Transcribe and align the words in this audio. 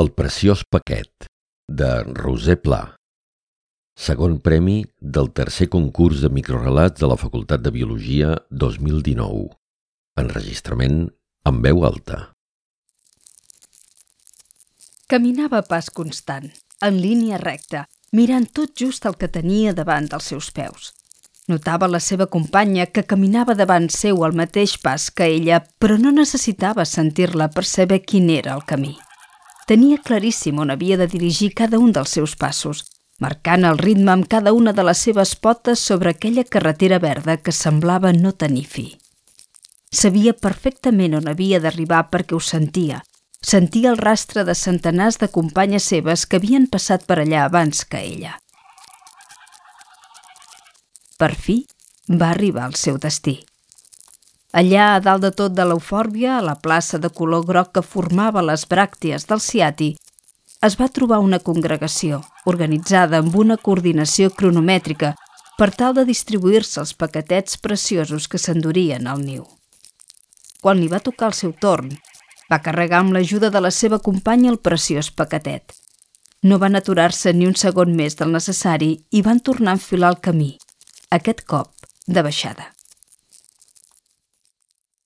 El 0.00 0.08
preciós 0.16 0.60
paquet, 0.64 1.26
de 1.68 1.88
Roser 2.16 2.54
Pla. 2.62 2.94
Segon 4.00 4.38
premi 4.40 4.76
del 5.16 5.26
tercer 5.36 5.66
concurs 5.74 6.22
de 6.24 6.30
microrelats 6.32 7.02
de 7.02 7.08
la 7.10 7.18
Facultat 7.20 7.60
de 7.60 7.72
Biologia 7.74 8.30
2019. 8.62 9.50
Enregistrament 10.22 11.02
amb 11.50 11.66
veu 11.66 11.84
alta. 11.88 12.20
Caminava 15.10 15.60
a 15.60 15.68
pas 15.74 15.92
constant, 16.00 16.48
en 16.80 17.02
línia 17.02 17.42
recta, 17.44 17.84
mirant 18.16 18.48
tot 18.60 18.72
just 18.84 19.04
el 19.10 19.18
que 19.20 19.28
tenia 19.28 19.76
davant 19.82 20.08
dels 20.14 20.32
seus 20.32 20.48
peus. 20.48 20.94
Notava 21.52 21.90
la 21.90 22.00
seva 22.00 22.30
companya 22.38 22.88
que 22.88 23.04
caminava 23.12 23.58
davant 23.58 23.92
seu 23.92 24.24
al 24.24 24.38
mateix 24.44 24.78
pas 24.80 25.10
que 25.10 25.28
ella, 25.36 25.60
però 25.82 26.00
no 26.00 26.16
necessitava 26.22 26.88
sentir-la 26.88 27.52
per 27.52 27.68
saber 27.68 28.00
quin 28.06 28.32
era 28.40 28.56
el 28.56 28.64
camí. 28.64 28.96
Tenia 29.70 30.00
claríssim 30.02 30.56
on 30.58 30.72
havia 30.74 30.96
de 30.98 31.06
dirigir 31.06 31.52
cada 31.54 31.78
un 31.78 31.92
dels 31.94 32.10
seus 32.16 32.32
passos, 32.34 32.80
marcant 33.22 33.62
el 33.68 33.76
ritme 33.78 34.10
amb 34.10 34.26
cada 34.32 34.50
una 34.56 34.72
de 34.74 34.82
les 34.82 35.02
seves 35.06 35.36
potes 35.36 35.78
sobre 35.78 36.10
aquella 36.10 36.42
carretera 36.42 36.98
verda 36.98 37.36
que 37.36 37.54
semblava 37.54 38.10
no 38.12 38.32
tenir 38.32 38.64
fi. 38.66 38.86
Sabia 40.00 40.32
perfectament 40.34 41.14
on 41.20 41.30
havia 41.30 41.60
d'arribar 41.62 42.00
perquè 42.10 42.34
ho 42.34 42.40
sentia. 42.42 43.04
Sentia 43.46 43.92
el 43.92 44.00
rastre 44.00 44.42
de 44.44 44.56
centenars 44.58 45.20
de 45.22 45.28
companyes 45.36 45.86
seves 45.92 46.26
que 46.26 46.40
havien 46.42 46.66
passat 46.66 47.06
per 47.06 47.20
allà 47.22 47.44
abans 47.44 47.84
que 47.84 48.02
ella. 48.02 48.34
Per 51.14 51.30
fi, 51.36 51.60
va 52.10 52.32
arribar 52.34 52.66
al 52.66 52.74
seu 52.74 52.98
destí. 52.98 53.38
Allà, 54.52 54.96
a 54.96 55.00
dalt 55.00 55.22
de 55.22 55.30
tot 55.30 55.54
de 55.54 55.62
l'eufòrbia, 55.62 56.36
a 56.36 56.42
la 56.42 56.56
plaça 56.58 56.98
de 56.98 57.08
color 57.14 57.44
groc 57.46 57.70
que 57.76 57.86
formava 57.86 58.42
les 58.42 58.64
bràctees 58.66 59.28
del 59.30 59.38
Ciati, 59.38 59.92
es 60.66 60.74
va 60.80 60.88
trobar 60.90 61.20
una 61.22 61.38
congregació, 61.38 62.18
organitzada 62.50 63.20
amb 63.22 63.36
una 63.38 63.56
coordinació 63.56 64.30
cronomètrica 64.34 65.14
per 65.56 65.70
tal 65.70 65.94
de 65.94 66.04
distribuir-se 66.08 66.80
els 66.82 66.94
paquetets 66.98 67.60
preciosos 67.62 68.26
que 68.26 68.40
s'endurien 68.42 69.06
al 69.06 69.22
niu. 69.22 69.46
Quan 70.60 70.82
li 70.82 70.90
va 70.90 71.00
tocar 71.00 71.30
el 71.30 71.38
seu 71.38 71.54
torn, 71.54 71.94
va 72.50 72.58
carregar 72.58 73.04
amb 73.04 73.14
l'ajuda 73.14 73.52
de 73.54 73.62
la 73.62 73.70
seva 73.70 74.00
companya 74.02 74.50
el 74.50 74.58
preciós 74.58 75.12
paquetet. 75.14 75.76
No 76.42 76.58
van 76.58 76.74
aturar-se 76.74 77.32
ni 77.32 77.46
un 77.46 77.54
segon 77.54 77.94
més 77.94 78.18
del 78.18 78.34
necessari 78.34 78.92
i 79.14 79.22
van 79.22 79.40
tornar 79.40 79.76
a 79.76 79.78
enfilar 79.78 80.10
el 80.16 80.20
camí, 80.26 80.52
aquest 81.20 81.46
cop 81.46 81.70
de 82.08 82.26
baixada. 82.26 82.72